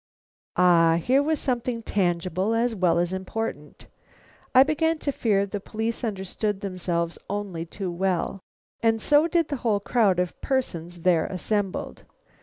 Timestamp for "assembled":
11.27-12.03